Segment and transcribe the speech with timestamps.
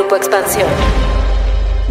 [0.00, 1.09] Grupo Expansión.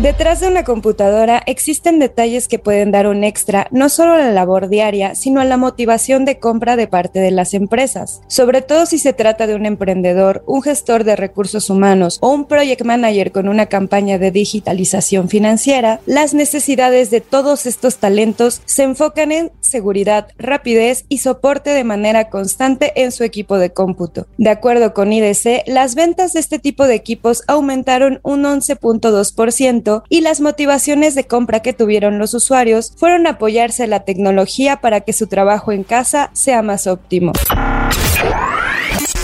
[0.02, 4.32] Detrás de una computadora existen detalles que pueden dar un extra no solo a la
[4.32, 8.22] labor diaria, sino a la motivación de compra de parte de las empresas.
[8.28, 12.46] Sobre todo si se trata de un emprendedor, un gestor de recursos humanos o un
[12.46, 18.84] project manager con una campaña de digitalización financiera, las necesidades de todos estos talentos se
[18.84, 24.28] enfocan en seguridad, rapidez y soporte de manera constante en su equipo de cómputo.
[24.38, 30.22] De acuerdo con IDC, las ventas de este tipo de equipos aumentaron un 11.2% y
[30.22, 35.28] las motivaciones de compra que tuvieron los usuarios fueron apoyarse la tecnología para que su
[35.28, 37.34] trabajo en casa sea más óptimo.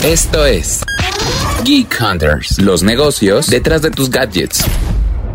[0.03, 0.83] Esto es
[1.63, 4.65] Geek Hunters, los negocios detrás de tus gadgets.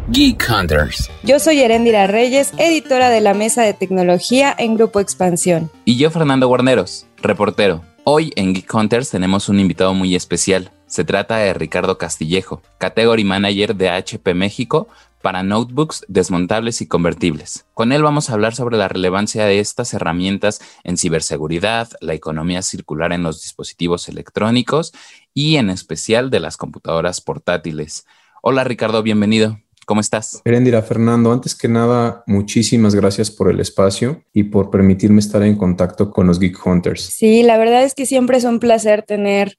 [0.09, 1.09] Geek Hunters.
[1.23, 5.70] Yo soy Erendira Reyes, editora de la Mesa de Tecnología en Grupo Expansión.
[5.84, 7.83] Y yo Fernando Guarneros, reportero.
[8.05, 10.73] Hoy en Geek Hunters tenemos un invitado muy especial.
[10.87, 14.89] Se trata de Ricardo Castillejo, Category Manager de HP México
[15.23, 17.67] para notebooks desmontables y convertibles.
[17.75, 22.62] Con él vamos a hablar sobre la relevancia de estas herramientas en ciberseguridad, la economía
[22.62, 24.92] circular en los dispositivos electrónicos
[25.34, 28.06] y en especial de las computadoras portátiles.
[28.42, 29.58] Hola Ricardo, bienvenido.
[29.86, 30.41] ¿Cómo estás?
[30.45, 35.56] Erendira Fernando, antes que nada, muchísimas gracias por el espacio y por permitirme estar en
[35.56, 37.02] contacto con los Geek Hunters.
[37.02, 39.58] Sí, la verdad es que siempre es un placer tener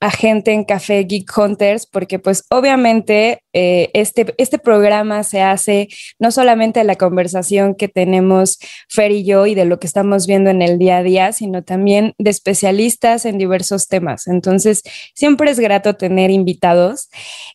[0.00, 5.88] a gente en Café Geek Hunters, porque pues obviamente eh, este, este programa se hace
[6.18, 10.26] no solamente de la conversación que tenemos Fer y yo y de lo que estamos
[10.26, 14.26] viendo en el día a día, sino también de especialistas en diversos temas.
[14.26, 14.82] Entonces,
[15.14, 17.10] siempre es grato tener invitados.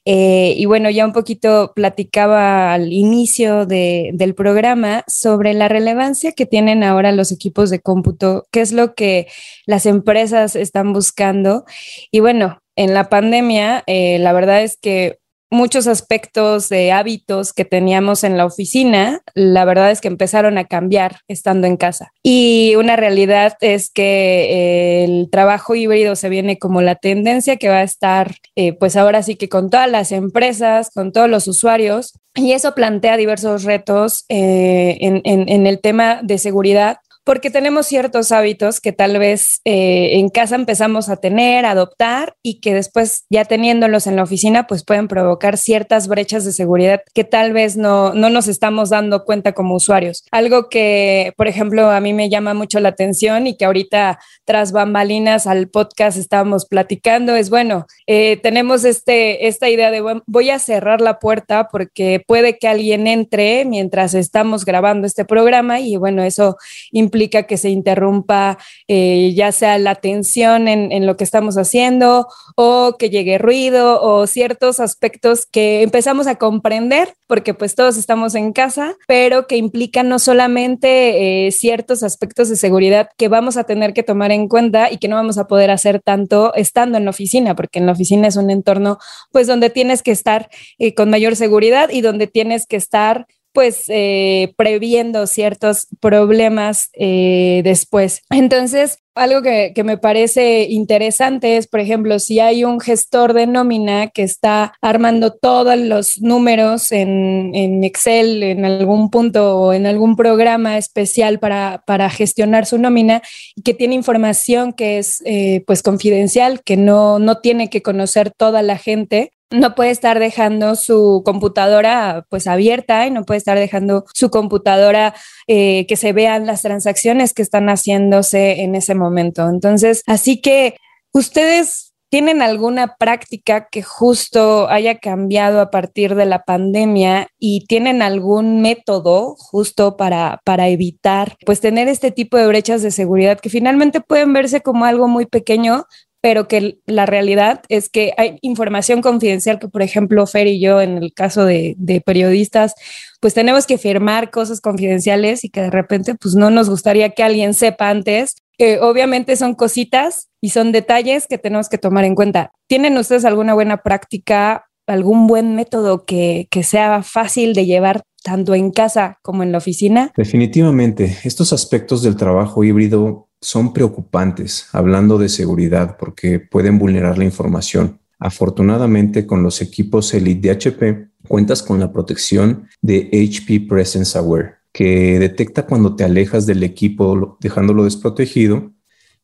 [0.06, 6.46] Eh, y bueno, ya un poquito platicaba al inicio del programa sobre la relevancia que
[6.46, 9.28] tienen ahora los equipos de cómputo, qué es lo que
[9.66, 11.66] las empresas están buscando.
[12.12, 15.20] Y bueno, bueno, en la pandemia, eh, la verdad es que
[15.50, 20.66] muchos aspectos de hábitos que teníamos en la oficina, la verdad es que empezaron a
[20.66, 22.12] cambiar estando en casa.
[22.24, 27.70] Y una realidad es que eh, el trabajo híbrido se viene como la tendencia que
[27.70, 31.48] va a estar, eh, pues ahora sí que con todas las empresas, con todos los
[31.48, 32.20] usuarios.
[32.36, 38.80] Y eso plantea diversos retos en, en el tema de seguridad porque tenemos ciertos hábitos
[38.80, 43.46] que tal vez eh, en casa empezamos a tener, a adoptar y que después ya
[43.46, 48.14] teniéndolos en la oficina pues pueden provocar ciertas brechas de seguridad que tal vez no,
[48.14, 50.24] no nos estamos dando cuenta como usuarios.
[50.30, 54.72] Algo que, por ejemplo, a mí me llama mucho la atención y que ahorita tras
[54.72, 60.60] bambalinas al podcast estábamos platicando es, bueno, eh, tenemos este, esta idea de voy a
[60.60, 66.22] cerrar la puerta porque puede que alguien entre mientras estamos grabando este programa y bueno,
[66.22, 66.58] eso
[66.92, 68.58] implica implica que se interrumpa
[68.90, 72.28] eh, ya sea la atención en, lo que estamos haciendo
[72.58, 78.36] o que llegue ruido o ciertos aspectos que empezamos a comprender porque pues todos estamos
[78.36, 83.64] en casa, pero que implican no solamente eh, ciertos aspectos de seguridad que vamos a
[83.64, 87.06] tener que tomar en cuenta y que no vamos a poder hacer tanto estando en
[87.06, 88.98] la oficina, porque en la oficina es un entorno
[89.32, 90.50] pues donde tienes que estar
[90.80, 97.62] eh, con mayor seguridad y donde tienes que estar pues eh, previendo ciertos problemas eh,
[97.64, 98.22] después.
[98.30, 104.08] Entonces, algo que, me parece interesante es, por ejemplo, si hay un gestor de nómina
[104.08, 110.78] que está armando todos los números en, Excel en algún punto o en algún programa
[110.78, 113.22] especial para, gestionar su nómina
[113.56, 118.32] y que tiene información que es eh, pues confidencial, que no, no tiene que conocer
[118.32, 123.58] toda la gente, no puede estar dejando su computadora pues abierta y no puede estar
[123.58, 125.14] dejando su computadora
[125.48, 129.48] eh, que se vean las transacciones que están haciéndose en ese momento.
[129.48, 130.78] Entonces, así que
[131.14, 138.02] ustedes tienen alguna práctica que justo haya cambiado a partir de la pandemia y tienen
[138.02, 143.50] algún método justo para, para evitar pues tener este tipo de brechas de seguridad que
[143.50, 145.86] finalmente pueden verse como algo muy pequeño,
[146.26, 150.82] pero que la realidad es que hay información confidencial que, por ejemplo, Fer y yo,
[150.82, 152.74] en el caso de, periodistas,
[153.22, 157.22] pues tenemos que firmar cosas confidenciales y que de repente, pues no nos gustaría que
[157.22, 158.38] alguien sepa antes.
[158.58, 162.54] que obviamente son cositas y son detalles que tenemos que tomar en cuenta.
[162.66, 168.56] ¿Tienen ustedes alguna buena práctica, algún buen método que, que sea fácil de llevar tanto
[168.56, 170.12] en casa como en la oficina?
[170.18, 177.26] Definitivamente, estos aspectos del trabajo híbrido son preocupantes, hablando de seguridad, porque pueden vulnerar la
[177.26, 178.00] información.
[178.18, 184.56] Afortunadamente, con los equipos Elite de HP, cuentas con la protección de HP Presence Aware,
[184.74, 188.72] que detecta cuando te alejas del equipo dejándolo desprotegido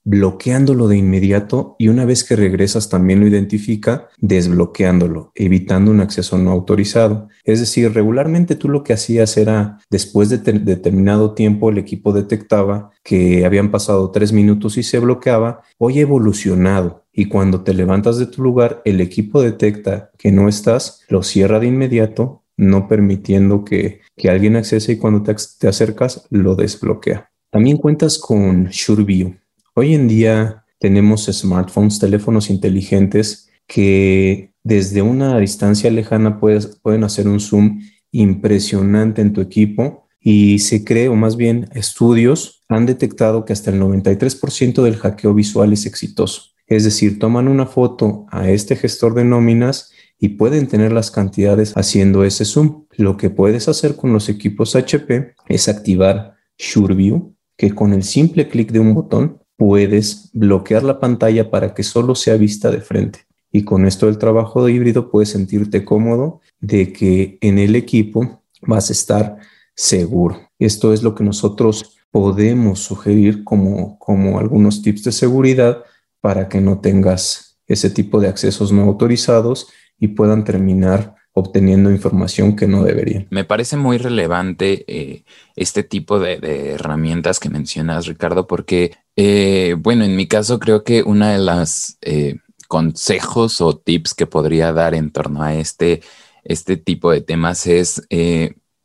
[0.03, 6.37] bloqueándolo de inmediato y una vez que regresas también lo identifica desbloqueándolo, evitando un acceso
[6.37, 7.27] no autorizado.
[7.43, 12.91] Es decir, regularmente tú lo que hacías era, después de determinado tiempo, el equipo detectaba
[13.03, 15.61] que habían pasado tres minutos y se bloqueaba.
[15.77, 21.01] Hoy evolucionado y cuando te levantas de tu lugar, el equipo detecta que no estás,
[21.09, 26.55] lo cierra de inmediato, no permitiendo que, alguien accese y cuando te, te acercas, lo
[26.55, 27.31] desbloquea.
[27.49, 29.40] También cuentas con SureView.
[29.73, 37.39] Hoy en día tenemos smartphones, teléfonos inteligentes que desde una distancia lejana pueden hacer un
[37.39, 37.79] zoom
[38.11, 43.71] impresionante en tu equipo y se cree, o más bien estudios han detectado que hasta
[43.71, 46.51] el 93% del hackeo visual es exitoso.
[46.67, 51.71] Es decir, toman una foto a este gestor de nóminas y pueden tener las cantidades
[51.77, 52.87] haciendo ese zoom.
[52.97, 58.49] Lo que puedes hacer con los equipos HP es activar SureView que con el simple
[58.49, 63.27] clic de un botón puedes bloquear la pantalla para que solo sea vista de frente.
[63.51, 68.41] Y con esto del trabajo de híbrido puedes sentirte cómodo de que en el equipo
[68.63, 69.37] vas a estar
[69.75, 70.49] seguro.
[70.57, 75.83] Esto es lo que nosotros podemos sugerir como, como algunos tips de seguridad
[76.21, 79.67] para que no tengas ese tipo de accesos no autorizados
[79.99, 83.27] y puedan terminar obteniendo información que no deberían.
[83.29, 85.23] Me parece muy relevante eh,
[85.55, 91.03] este tipo de, herramientas que mencionas, Ricardo, porque, eh, bueno, en mi caso creo que
[91.03, 92.35] una de las eh,
[92.67, 96.01] consejos o tips que podría dar en torno a este,
[96.43, 98.01] este tipo de temas es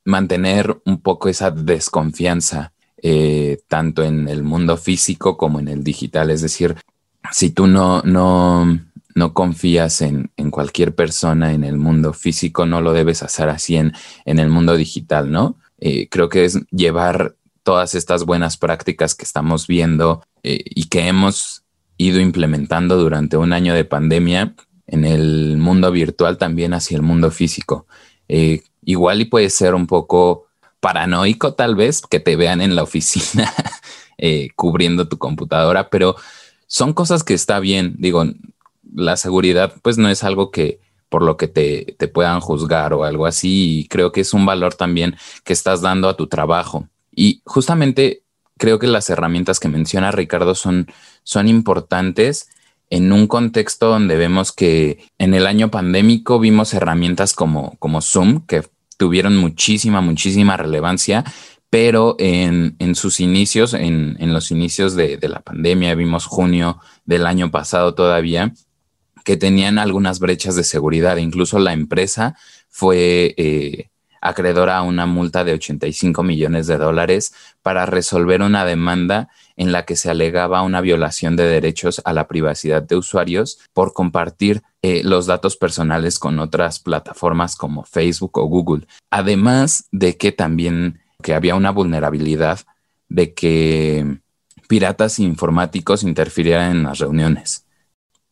[0.04, 2.72] mantener un poco esa desconfianza,
[3.69, 6.31] tanto en el mundo físico como en el digital.
[6.31, 6.76] Es decir,
[7.32, 8.81] si tú no, no
[9.17, 13.93] no confías en, cualquier persona en el mundo físico, no lo debes hacer así en,
[14.27, 15.59] el mundo digital, ¿no?
[15.79, 21.09] Eh, creo que es llevar todas estas buenas prácticas que estamos viendo eh, y que
[21.09, 21.65] hemos
[21.97, 24.55] ido implementando durante un año de pandemia
[24.87, 27.87] en el mundo virtual también hacia el mundo físico.
[28.29, 30.45] Eh, igual y puede ser un poco
[30.81, 33.51] paranoico tal vez que te vean en la oficina
[34.57, 36.17] cubriendo tu computadora, pero
[36.67, 37.97] son cosas que está bien.
[37.99, 38.25] Digo,
[38.94, 43.05] la seguridad pues no es algo que por lo que te, te, puedan juzgar o
[43.05, 43.81] algo así.
[43.81, 46.88] Y creo que es un valor también que estás dando a tu trabajo.
[47.15, 48.23] Y justamente
[48.59, 50.88] creo que las herramientas que menciona Ricardo son,
[51.23, 52.49] son importantes
[52.91, 58.47] en un contexto donde vemos que en el año pandémico vimos herramientas como, como Zoom
[58.47, 58.62] que
[58.97, 61.25] tuvieron muchísima, muchísima relevancia,
[61.69, 66.79] pero en, en sus inicios, en, en los inicios de, de la pandemia, vimos junio
[67.05, 68.55] del año pasado todavía,
[69.26, 71.17] que tenían algunas brechas de seguridad.
[71.17, 72.37] Incluso la empresa
[72.69, 73.90] fue eh,
[74.20, 79.84] acreedora a una multa de 85 millones de dólares para resolver una demanda en la
[79.84, 85.02] que se alegaba una violación de derechos a la privacidad de usuarios por compartir eh,
[85.02, 88.87] los datos personales con otras plataformas como Facebook o Google.
[89.11, 92.61] Además de que también que había una vulnerabilidad
[93.08, 94.19] de que
[94.69, 97.66] piratas informáticos interfirieran en las reuniones.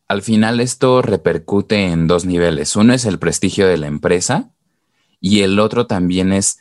[0.07, 2.75] Al final esto repercute en dos niveles.
[2.75, 4.51] Uno es el prestigio de la empresa
[5.19, 6.59] y el otro también es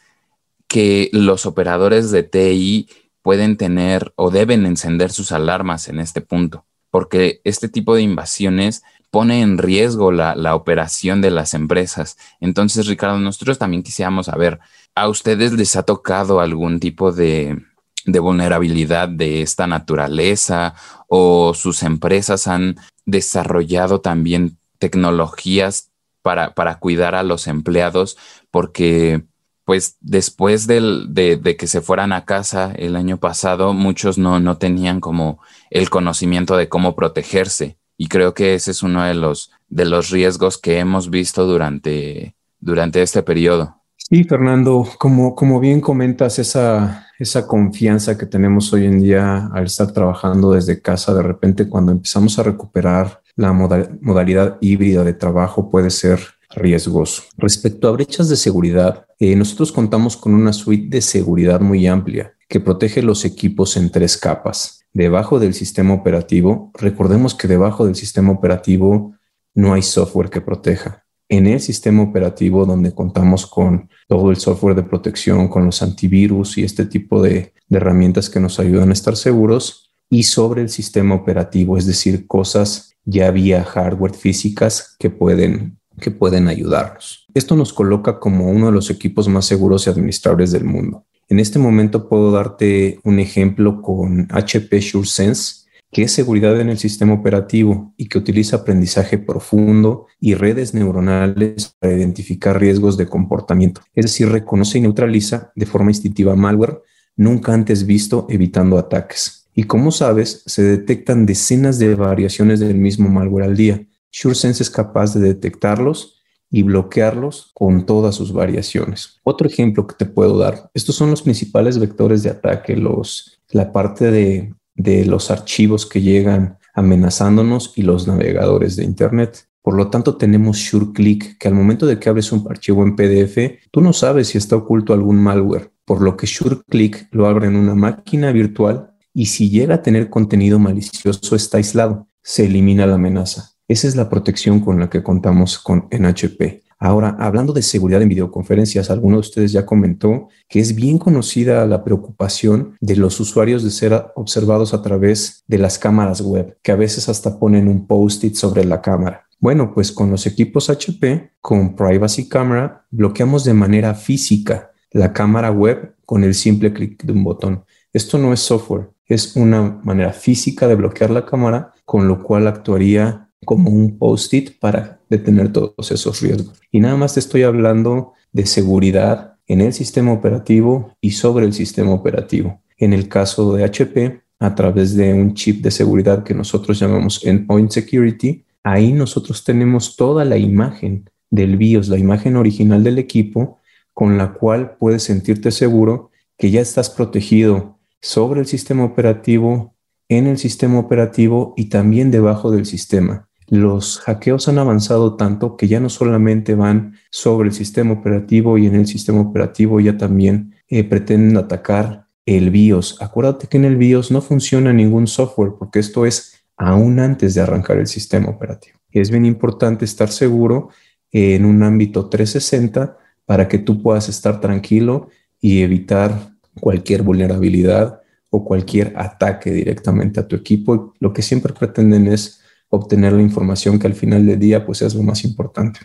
[0.67, 2.89] que los operadores de TI
[3.21, 8.83] pueden tener o deben encender sus alarmas en este punto, porque este tipo de invasiones
[9.11, 12.17] pone en riesgo la, operación de las empresas.
[12.41, 14.59] Entonces, Ricardo, nosotros también quisiéramos saber,
[14.95, 17.63] ¿a ustedes les ha tocado algún tipo de,
[18.07, 20.75] de vulnerabilidad de esta naturaleza
[21.09, 25.91] o sus empresas han desarrollado también tecnologías
[26.23, 28.17] para, para cuidar a los empleados
[28.51, 29.25] porque
[29.65, 35.01] pues después de, que se fueran a casa el año pasado, muchos no, no tenían
[35.01, 37.79] como el conocimiento de cómo protegerse.
[37.97, 42.35] Y creo que ese es uno de los, de los riesgos que hemos visto durante,
[42.61, 43.81] durante este periodo.
[43.97, 49.67] Sí, Fernando, como, como bien comentas, esa, esa confianza que tenemos hoy en día al
[49.67, 55.71] estar trabajando desde casa, de repente cuando empezamos a recuperar la modalidad híbrida de trabajo
[55.71, 57.23] puede ser riesgoso.
[57.37, 62.35] Respecto a brechas de seguridad, eh, nosotros contamos con una suite de seguridad muy amplia
[62.49, 64.85] que protege los equipos en tres capas.
[64.93, 69.15] Debajo del sistema operativo, recordemos que debajo del sistema operativo
[69.55, 74.77] no hay software que proteja en el sistema operativo donde contamos con todo el software
[74.77, 79.17] de protección, con los antivirus y este tipo de, herramientas que nos ayudan a estar
[79.17, 85.79] seguros, y sobre el sistema operativo, es decir, cosas ya vía hardware físicas que pueden,
[86.01, 87.27] que pueden ayudarnos.
[87.35, 91.05] Esto nos coloca como uno de los equipos más seguros y administrables del mundo.
[91.29, 95.64] En este momento puedo darte un ejemplo con HP SureSense,
[95.95, 101.77] que es seguridad en el sistema operativo y que utiliza aprendizaje profundo y redes neuronales
[101.79, 103.81] para identificar riesgos de comportamiento.
[103.95, 106.83] Es decir, reconoce y neutraliza de forma instintiva malware
[107.15, 109.49] nunca antes visto, evitando ataques.
[109.55, 113.87] Y como sabes, se detectan decenas de variaciones del mismo malware al día.
[114.11, 116.21] SureSense es capaz de detectarlos
[116.51, 119.21] y bloquearlos con todas sus variaciones.
[119.23, 123.73] Otro ejemplo que te puedo dar, estos son los principales vectores de ataque, los, la
[123.73, 129.49] parte de, de los archivos que llegan amenazándonos y los navegadores de Internet.
[129.63, 133.61] Por lo tanto, tenemos SureClick, que al momento de que abres un archivo en PDF,
[133.71, 137.57] tú no sabes si está oculto algún malware, por lo que SureClick lo abre en
[137.57, 142.97] una máquina virtual y si llega a tener contenido malicioso está aislado, se elimina la
[142.97, 143.53] amenaza.
[143.69, 146.64] Esa es la protección con la que contamos con NHP.
[146.85, 151.65] Ahora, hablando de seguridad en videoconferencias, alguno de ustedes ya comentó que es bien conocida
[151.65, 156.73] la preocupación de los usuarios de ser observados a través de las cámaras web, que
[156.73, 159.27] a veces hasta ponen un post-it sobre la cámara.
[159.41, 165.51] Bueno, pues con los equipos HP, con Privacy Camera, bloqueamos de manera física la cámara
[165.51, 167.65] web con el simple clic de un botón.
[167.95, 172.47] Esto no es software, es una manera física de bloquear la cámara, con lo cual
[172.47, 176.61] actuaría como un post-it para detener todos esos riesgos.
[176.71, 181.53] Y nada más te estoy hablando de seguridad en el sistema operativo y sobre el
[181.53, 182.61] sistema operativo.
[182.77, 187.25] En el caso de HP, a través de un chip de seguridad que nosotros llamamos
[187.25, 193.59] Endpoint Security, ahí nosotros tenemos toda la imagen del BIOS, la imagen original del equipo,
[193.93, 199.75] con la cual puedes sentirte seguro que ya estás protegido sobre el sistema operativo,
[200.09, 205.69] en el sistema operativo y también debajo del sistema los hackeos han avanzado tanto que
[205.69, 210.55] ya no solamente van sobre el sistema operativo y en el sistema operativo ya también
[210.69, 213.03] eh, pretenden atacar el BIOS.
[213.03, 217.43] Acuérdate que en el BIOS no funciona ningún software porque esto es aún antes de
[217.43, 218.79] arrancar el sistema operativo.
[218.91, 220.71] Es bien importante estar seguro
[221.13, 222.97] en un ámbito 360
[223.27, 225.09] para que tú puedas estar tranquilo
[225.41, 230.95] y evitar cualquier vulnerabilidad o cualquier ataque directamente a tu equipo.
[230.99, 232.41] Lo que siempre pretenden es
[232.75, 235.81] obtener la información que al final del día pues es lo más importante.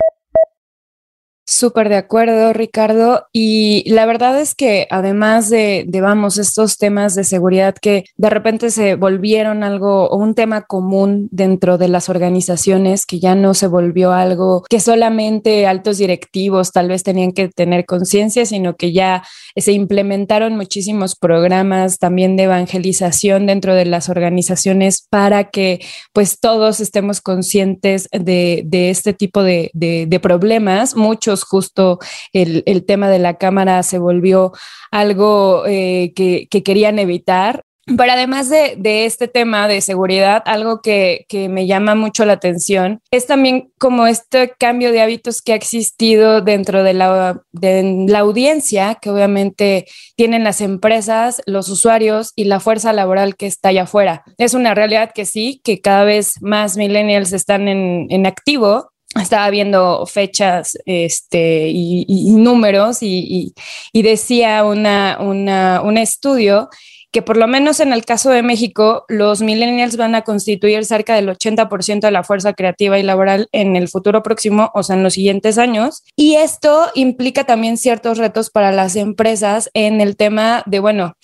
[1.52, 3.26] Súper de acuerdo, Ricardo.
[3.34, 8.70] Y la verdad es que además de, vamos, estos temas de seguridad que de repente
[8.70, 13.66] se volvieron algo o un tema común dentro de las organizaciones, que ya no se
[13.66, 19.24] volvió algo que solamente altos directivos tal vez tenían que tener conciencia, sino que ya
[19.56, 25.80] se implementaron muchísimos programas también de evangelización dentro de las organizaciones para que
[26.14, 30.96] pues todos estemos conscientes de, de este tipo de, de problemas.
[30.96, 32.00] Muchos justo
[32.34, 34.54] el, tema de la cámara se volvió
[34.92, 37.64] algo eh, que, querían evitar.
[37.98, 43.26] Pero además de, este tema de seguridad, algo que, me llama mucho la atención es
[43.26, 48.96] también como este cambio de hábitos que ha existido dentro de la, de la audiencia,
[49.02, 54.24] que obviamente tienen las empresas, los usuarios y la fuerza laboral que está allá afuera.
[54.38, 59.50] Es una realidad que sí, que cada vez más millennials están en, en activo, estaba
[59.50, 63.54] viendo fechas este, y, números y,
[63.94, 66.70] decía una, un estudio
[67.12, 71.16] que por lo menos en el caso de México, los millennials van a constituir cerca
[71.16, 75.04] del 80% de la fuerza creativa y laboral en el futuro próximo, o sea, en
[75.04, 76.04] los siguientes años.
[76.16, 81.16] Y esto implica también ciertos retos para las empresas en el tema de, bueno,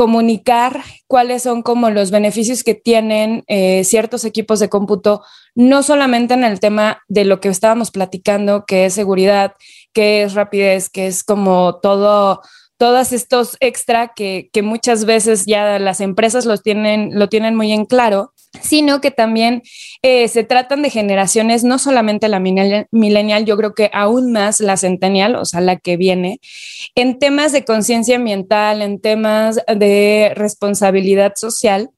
[0.00, 5.22] comunicar cuáles son como los beneficios que tienen eh, ciertos equipos de cómputo,
[5.54, 9.52] no solamente en el tema de lo que estábamos platicando, que es seguridad,
[9.92, 12.40] que es rapidez, que es como todo,
[12.78, 17.70] todos estos extra que, que muchas veces ya las empresas los tienen, lo tienen muy
[17.70, 19.62] en claro, sino que también
[20.02, 24.76] eh, se tratan de generaciones, no solamente la millennial, yo creo que aún más la
[24.76, 26.40] centennial, o sea, la que viene,
[26.94, 31.90] en temas de conciencia ambiental, en temas de responsabilidad social,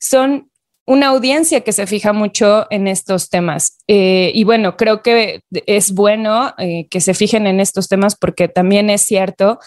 [0.00, 0.50] son
[0.88, 3.76] una audiencia que se fija mucho en estos temas.
[3.88, 8.48] Eh, y bueno, creo que es bueno eh, que se fijen en estos temas porque
[8.48, 9.58] también es cierto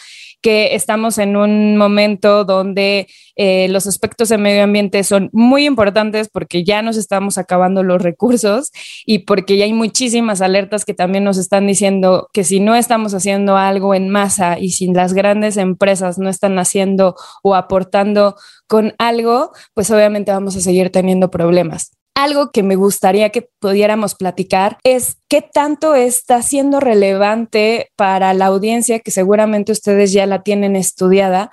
[0.42, 6.30] que estamos en un momento donde eh, los aspectos de medio ambiente son muy importantes
[6.30, 8.72] porque ya nos estamos acabando los recursos
[9.06, 13.14] y porque ya hay muchísimas alertas que también nos están diciendo que si no estamos
[13.14, 18.36] haciendo algo en masa y si las grandes empresas no están haciendo o aportando
[18.68, 24.16] con algo, pues obviamente vamos a seguir teniendo problemas algo que me gustaría que pudiéramos
[24.16, 30.44] platicar es qué tanto está siendo relevante para la audiencia, que seguramente ustedes ya la
[30.44, 31.52] tienen estudiada,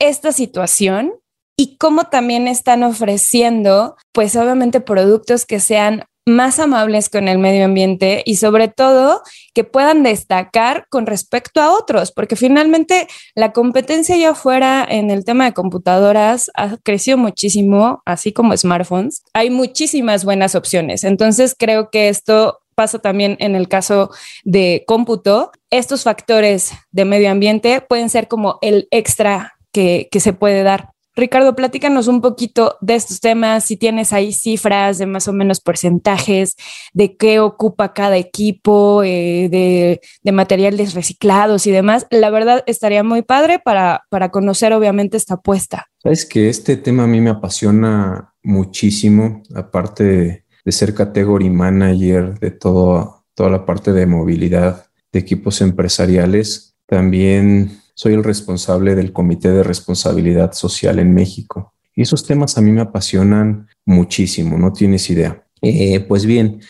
[0.00, 1.12] esta situación
[1.56, 7.64] y cómo también están ofreciendo, pues obviamente productos que sean más amables con el medio
[7.64, 9.22] ambiente y sobre todo
[9.54, 15.24] que puedan destacar con respecto a otros, porque finalmente la competencia ya afuera en el
[15.24, 19.22] tema de computadoras ha crecido muchísimo, así como smartphones.
[19.32, 21.04] Hay muchísimas buenas opciones.
[21.04, 24.10] Entonces creo que esto pasa también en el caso
[24.44, 25.52] de cómputo.
[25.70, 30.90] Estos factores de medio ambiente pueden ser como el extra que, que se puede dar.
[31.20, 35.60] Ricardo, platícanos un poquito de estos temas, si tienes ahí cifras de más o menos
[35.60, 36.56] porcentajes,
[36.92, 42.06] de qué ocupa cada equipo, eh, de, materiales reciclados y demás.
[42.10, 45.86] La verdad estaría muy padre para, para conocer obviamente esta apuesta.
[46.02, 52.52] Sabes que este tema a mí me apasiona muchísimo, aparte de, ser category manager de
[52.52, 56.76] todo, toda la parte de movilidad de equipos empresariales.
[56.86, 61.74] También soy el responsable del Comité de Responsabilidad Social en México.
[61.94, 65.44] Y esos temas a mí me apasionan muchísimo, no tienes idea.
[65.62, 66.60] Eh, pues bien,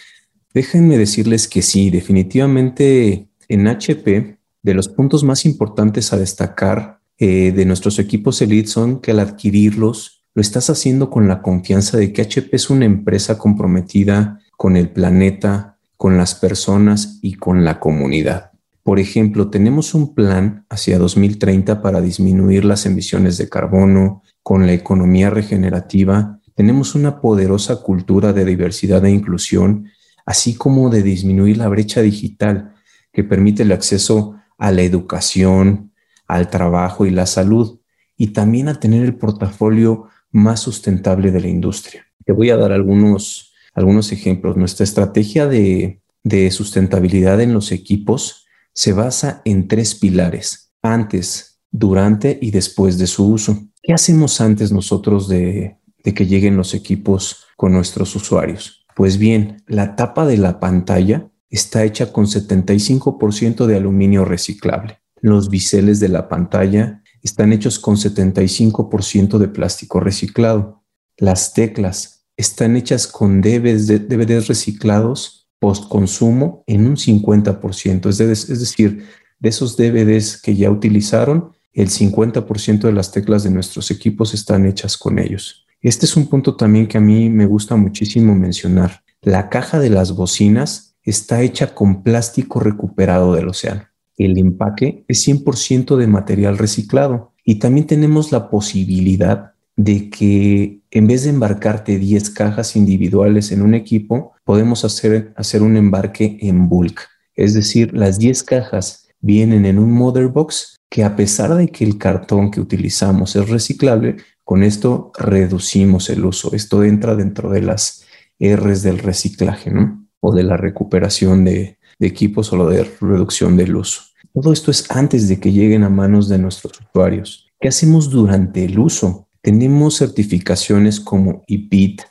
[0.52, 7.52] déjenme decirles que sí, definitivamente en HP, de los puntos más importantes a destacar eh,
[7.52, 12.12] de nuestros equipos Elite son que al adquirirlos, lo estás haciendo con la confianza de
[12.12, 17.80] que HP es una empresa comprometida con el planeta, con las personas y con la
[17.80, 18.49] comunidad.
[18.90, 24.72] Por ejemplo, tenemos un plan hacia 2030 para disminuir las emisiones de carbono con la
[24.72, 26.40] economía regenerativa.
[26.56, 29.86] Tenemos una poderosa cultura de diversidad e inclusión,
[30.26, 32.74] así como de disminuir la brecha digital
[33.12, 35.92] que permite el acceso a la educación,
[36.26, 37.78] al trabajo y la salud,
[38.16, 42.06] y también a tener el portafolio más sustentable de la industria.
[42.24, 44.56] Te voy a dar algunos, algunos ejemplos.
[44.56, 52.38] Nuestra estrategia de, de sustentabilidad en los equipos se basa en tres pilares, antes, durante
[52.40, 53.68] y después de su uso.
[53.82, 58.86] ¿Qué hacemos antes nosotros de, que lleguen los equipos con nuestros usuarios?
[58.94, 65.00] Pues bien, la tapa de la pantalla está hecha con 75% de aluminio reciclable.
[65.20, 70.84] Los biseles de la pantalla están hechos con 75% de plástico reciclado.
[71.16, 79.04] Las teclas están hechas con DVDs reciclados post-consumo en un 50%, es, es decir,
[79.38, 84.66] de esos DVDs que ya utilizaron, el 50% de las teclas de nuestros equipos están
[84.66, 85.66] hechas con ellos.
[85.80, 89.02] Este es un punto también que a mí me gusta muchísimo mencionar.
[89.22, 93.84] La caja de las bocinas está hecha con plástico recuperado del océano.
[94.16, 101.06] El empaque es 100% de material reciclado y también tenemos la posibilidad de que en
[101.06, 106.68] vez de embarcarte 10 cajas individuales en un equipo, podemos hacer, hacer un embarque en
[106.68, 107.02] bulk.
[107.36, 111.84] Es decir, las 10 cajas vienen en un mother box que a pesar de que
[111.84, 116.52] el cartón que utilizamos es reciclable, con esto reducimos el uso.
[116.52, 118.04] Esto entra dentro de las
[118.40, 120.04] R's del reciclaje, ¿no?
[120.18, 124.02] O de la recuperación de, equipos o de reducción del uso.
[124.34, 127.46] Todo esto es antes de que lleguen a manos de nuestros usuarios.
[127.60, 129.28] ¿Qué hacemos durante el uso?
[129.42, 132.02] Tenemos certificaciones como IPIT,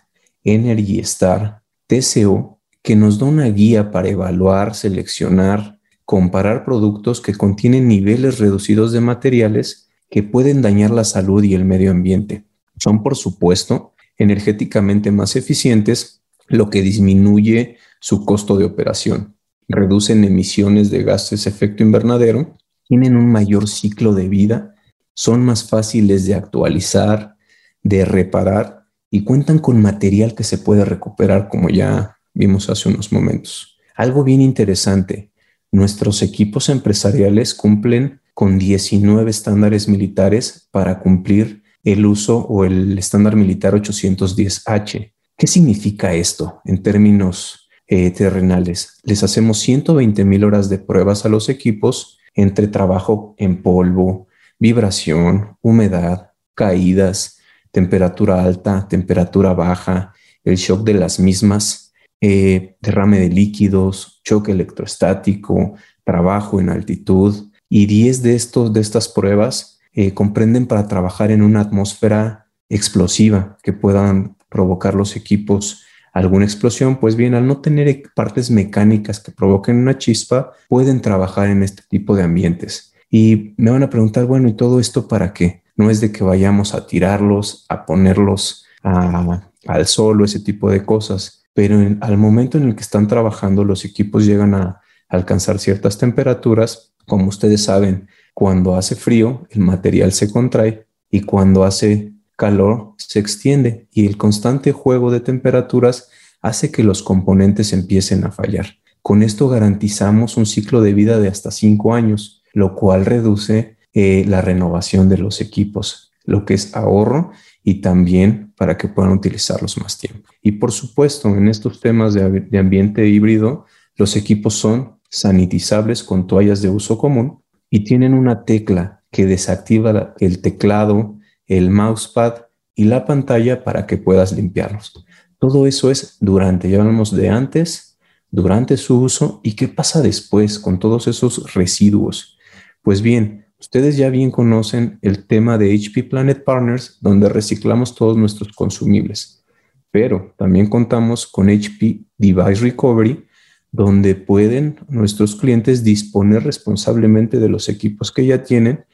[0.45, 1.59] Energy Star,
[1.89, 8.91] TCO, que nos da una guía para evaluar, seleccionar, comparar productos que contienen niveles reducidos
[8.91, 12.45] de materiales que pueden dañar la salud y el medio ambiente.
[12.78, 19.36] Son, por supuesto, energéticamente más eficientes, lo que disminuye su costo de operación.
[19.67, 22.56] Reducen emisiones de gases efecto invernadero,
[22.88, 24.75] tienen un mayor ciclo de vida
[25.19, 27.36] son más fáciles de actualizar,
[27.84, 28.79] de reparar
[29.12, 33.78] y cuentan con material que se puede recuperar como ya vimos hace unos momentos.
[33.95, 35.32] Algo bien interesante,
[35.72, 43.36] nuestros equipos empresariales cumplen con 19 estándares militares para cumplir el uso o el estándar
[43.36, 45.13] militar 810H.
[45.38, 49.00] ¿Qué significa esto en términos eh, terrenales?
[49.04, 54.28] Les hacemos 120 mil horas de pruebas a los equipos entre trabajo en polvo,
[54.60, 57.38] vibración, humedad, caídas,
[57.71, 65.75] temperatura alta, temperatura baja, el shock de las mismas, eh, derrame de líquidos, choque electrostático,
[66.03, 67.51] trabajo en altitud.
[67.69, 68.29] Y 10 de,
[68.71, 75.15] de estas pruebas eh, comprenden para trabajar en una atmósfera explosiva que puedan provocar los
[75.15, 81.01] equipos alguna explosión, pues bien, al no tener partes mecánicas que provoquen una chispa, pueden
[81.01, 82.93] trabajar en este tipo de ambientes.
[83.10, 85.63] Y me van a preguntar, bueno, ¿y todo esto para qué?
[85.80, 90.84] No es de que vayamos a tirarlos, a ponerlos al sol o ese tipo de
[90.84, 95.98] cosas, pero al momento en el que están trabajando, los equipos llegan a alcanzar ciertas
[95.98, 96.94] temperaturas.
[97.08, 103.20] Como ustedes saben, cuando hace frío, el material se contrae y cuando hace calor se
[103.20, 106.10] extiende y el constante juego de temperaturas
[106.42, 108.65] hace que los componentes empiecen a fallar.
[109.02, 114.25] Con esto garantizamos un ciclo de vida de hasta cinco años, lo cual reduce eh,
[114.28, 117.32] la renovación de los equipos, lo que es ahorro
[117.63, 120.30] y también para que puedan utilizarlos más tiempo.
[120.41, 126.62] Y por supuesto, en estos temas de ambiente híbrido, los equipos son sanitizables con toallas
[126.62, 133.06] de uso común y tienen una tecla que desactiva el teclado, el mousepad y la
[133.06, 135.06] pantalla para que puedas limpiarlos.
[135.39, 137.97] Todo eso es durante, ya hablamos de antes,
[138.32, 142.38] durante su uso y qué pasa después con todos esos residuos.
[142.82, 148.17] Pues bien, ustedes ya bien conocen el tema de HP Planet Partners, donde reciclamos todos
[148.17, 149.43] nuestros consumibles,
[149.91, 153.26] pero también contamos con HP Device Recovery,
[153.72, 158.86] donde pueden nuestros clientes disponer responsablemente de los equipos que ya tienen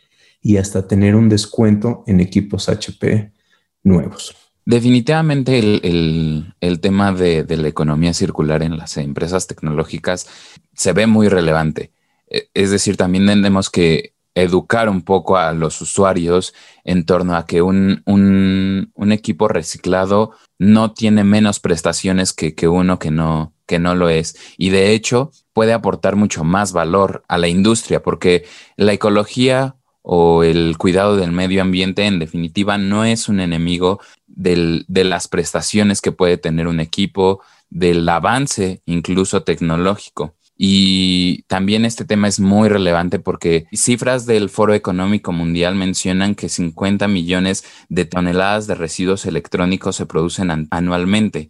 [0.41, 3.31] y hasta tener un descuento en equipos HP
[3.83, 4.35] nuevos.
[4.65, 10.27] Definitivamente el, tema de, de, la economía circular en las empresas tecnológicas
[10.73, 11.91] se ve muy relevante.
[12.27, 17.45] E, es decir, también tenemos que educar un poco a los usuarios en torno a
[17.45, 23.79] que un, un, equipo reciclado no tiene menos prestaciones que, que, uno que no, que
[23.79, 24.35] no lo es.
[24.57, 28.45] Y de hecho puede aportar mucho más valor a la industria porque
[28.75, 34.85] la ecología o el cuidado del medio ambiente en definitiva no es un enemigo del,
[34.87, 40.35] de las prestaciones que puede tener un equipo, del avance incluso tecnológico.
[40.57, 46.47] Y también este tema es muy relevante porque cifras del Foro Económico Mundial mencionan que
[46.47, 51.49] 50 millones de toneladas de residuos electrónicos se producen anualmente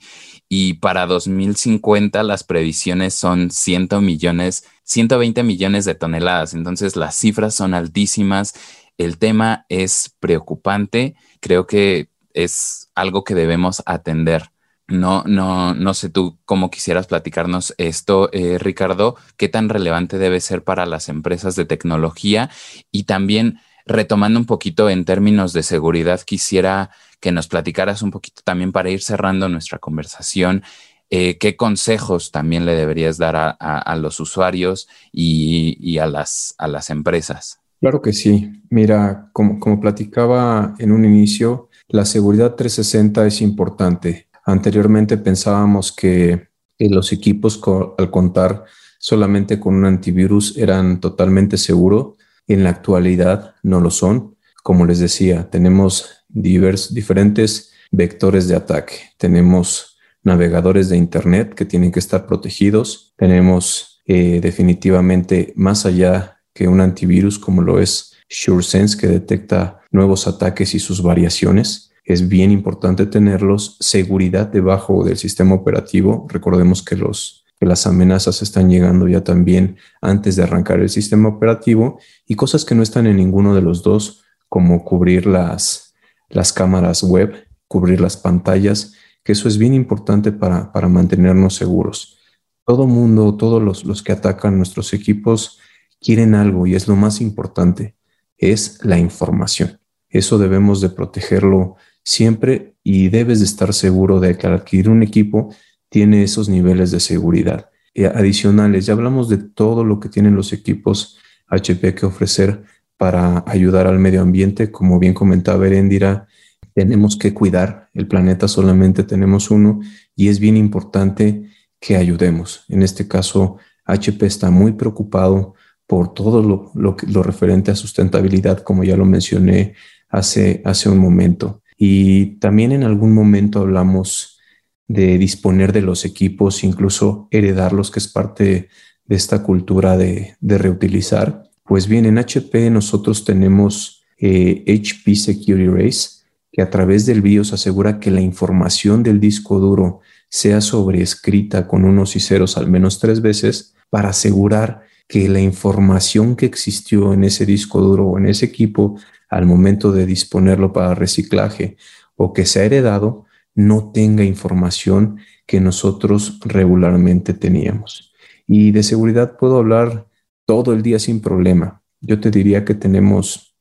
[0.50, 6.54] y para 2050 las previsiones son 100 millones, 120 millones de toneladas.
[6.54, 8.54] Entonces las cifras son altísimas.
[8.98, 11.16] El tema es preocupante.
[11.42, 14.52] Creo que es algo que debemos atender.
[14.88, 20.40] No, no, no sé tú cómo quisieras platicarnos esto, eh, Ricardo, qué tan relevante debe
[20.40, 22.52] ser para las empresas de tecnología
[22.92, 28.42] y también retomando un poquito en términos de seguridad, quisiera que nos platicaras un poquito
[28.44, 30.64] también para ir cerrando nuestra conversación.
[31.10, 36.90] Eh, ¿Qué consejos también le deberías dar a, los usuarios y, a, las, a las
[36.90, 37.60] empresas?
[37.80, 38.52] Claro que sí.
[38.70, 44.28] Mira, como, como platicaba en un inicio, la seguridad 360 es importante.
[44.46, 47.62] Anteriormente pensábamos que, los equipos
[47.98, 48.66] al contar
[49.00, 52.18] solamente con un antivirus eran totalmente seguros.
[52.48, 54.36] En la actualidad no lo son.
[54.62, 58.96] Como les decía, tenemos divers, diferentes vectores de ataque.
[59.18, 63.14] Tenemos navegadores de Internet que tienen que estar protegidos.
[63.16, 70.28] Tenemos eh, definitivamente más allá que un antivirus como lo es SureSense que detecta nuevos
[70.28, 73.78] ataques y sus variaciones es bien importante tenerlos.
[73.80, 76.28] Seguridad debajo del sistema operativo.
[76.30, 81.30] Recordemos que, los, que las amenazas están llegando ya también antes de arrancar el sistema
[81.30, 85.96] operativo y cosas que no están en ninguno de los dos, como cubrir las,
[86.30, 87.34] las cámaras web,
[87.68, 92.20] cubrir las pantallas, que eso es bien importante para, para mantenernos seguros.
[92.66, 95.60] Todo mundo, todos los, los que atacan nuestros equipos
[96.00, 97.96] quieren algo y es lo más importante,
[98.38, 99.80] es la información.
[100.08, 105.04] Eso debemos de protegerlo siempre y debes de estar seguro de que al adquirir un
[105.04, 105.54] equipo
[105.90, 108.86] tiene esos niveles de seguridad eh, adicionales.
[108.86, 112.64] Ya hablamos de todo lo que tienen los equipos HP que ofrecer
[112.96, 114.72] para ayudar al medio ambiente.
[114.72, 116.28] Como bien comentaba Erendira,
[116.74, 119.82] tenemos que cuidar el planeta, solamente tenemos uno
[120.16, 122.66] y es bien importante que ayudemos.
[122.70, 125.56] En este caso, HP está muy preocupado
[125.88, 129.76] por todo lo, lo referente a sustentabilidad, como ya lo mencioné
[130.10, 131.62] hace, hace un momento.
[131.78, 134.40] Y también en algún momento hablamos
[134.88, 138.70] de disponer de los equipos, incluso heredarlos, que es parte
[139.06, 141.44] de esta cultura de, reutilizar.
[141.64, 146.10] Pues bien, en HP nosotros tenemos HP eh, Security Race,
[146.52, 151.84] que a través del BIOS asegura que la información del disco duro sea sobreescrita con
[151.84, 157.24] unos y ceros al menos tres veces para asegurar que la información que existió en
[157.24, 161.78] ese disco duro o en ese equipo al momento de disponerlo para reciclaje
[162.16, 168.14] o que se ha heredado no tenga información que nosotros regularmente teníamos.
[168.48, 170.08] Y de seguridad puedo hablar
[170.46, 171.82] todo el día sin problema.
[172.02, 173.56] Yo te diría que tenemos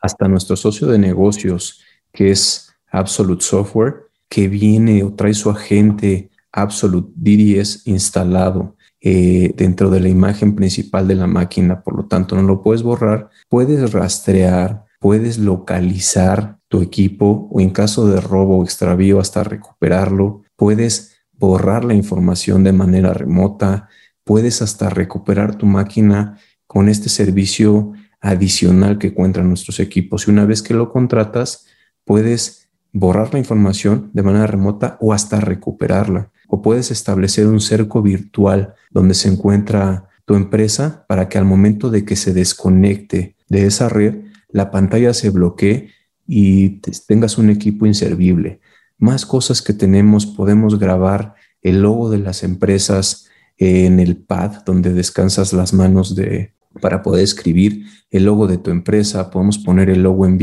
[0.00, 6.30] hasta nuestro socio de negocios, que es Absolute Software, que viene o trae su agente
[6.52, 12.36] Absolute DDS instalado eh, dentro de la imagen principal de la máquina, por lo tanto
[12.36, 18.58] no lo puedes borrar, puedes rastrear puedes localizar tu equipo o en caso de robo
[18.58, 23.88] o extravío hasta recuperarlo, puedes borrar la información de manera remota,
[24.22, 30.28] puedes hasta recuperar tu máquina con este servicio adicional que encuentran nuestros equipos.
[30.28, 31.66] Y una vez que lo contratas,
[32.04, 36.30] puedes borrar la información de manera remota o hasta recuperarla.
[36.48, 41.90] O puedes establecer un cerco virtual donde se encuentra tu empresa para que al momento
[41.90, 45.90] de que se desconecte de esa red, la pantalla se bloquee
[46.26, 48.60] y tengas un equipo inservible.
[48.98, 53.26] Más cosas que tenemos, podemos grabar el logo de las empresas
[53.58, 58.70] en el pad donde descansas las manos de, para poder escribir el logo de tu
[58.70, 60.38] empresa, podemos poner el logo en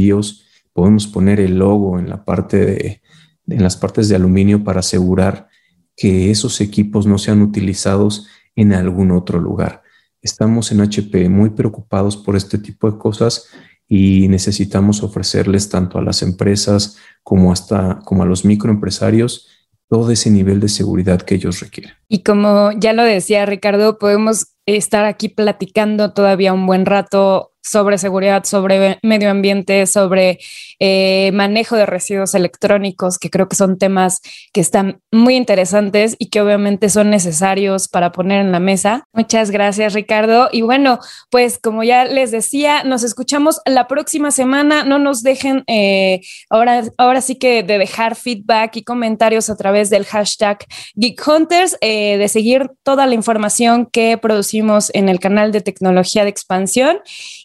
[0.78, 3.02] podemos poner el logo en la parte de,
[3.48, 5.48] en las partes de aluminio para asegurar
[5.96, 9.82] que esos equipos no sean utilizados en algún otro lugar.
[10.22, 13.48] Estamos en HP muy preocupados por este tipo de cosas
[13.88, 19.48] y necesitamos ofrecerles tanto a las empresas como hasta como a los microempresarios
[19.90, 21.94] todo ese nivel de seguridad que ellos requieren.
[22.08, 27.98] Y como ya lo decía Ricardo, podemos estar aquí platicando todavía un buen rato sobre
[27.98, 30.40] seguridad, sobre medio ambiente, sobre
[30.80, 34.22] eh, manejo de residuos electrónicos, que creo que son temas
[34.54, 39.04] que están muy interesantes y que obviamente son necesarios para poner en la mesa.
[39.14, 40.50] Muchas gracias, Ricardo.
[40.52, 44.84] Y bueno, pues como ya les decía, nos escuchamos la próxima semana.
[44.84, 49.90] No nos dejen eh, ahora, ahora sí que de dejar feedback y comentarios a través
[49.90, 50.66] del hashtag
[50.96, 56.24] Geek Hunters, eh, de seguir toda la información que producimos en el canal de tecnología
[56.24, 57.00] de expansión.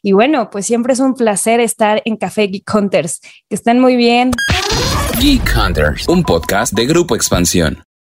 [0.05, 3.21] Y bueno, pues siempre es un placer estar en Café Geek Hunters.
[3.49, 4.33] Que estén muy bien.
[5.21, 7.85] Geek Hunters, un podcast de Grupo Expansión.